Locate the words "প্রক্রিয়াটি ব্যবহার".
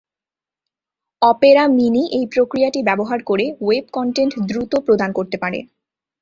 2.27-3.19